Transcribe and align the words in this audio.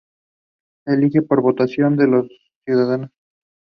Se 0.83 0.95
elige 0.95 1.21
por 1.21 1.43
votación 1.43 1.95
de 1.95 2.07
los 2.07 2.27
ciudadanos. 2.65 3.11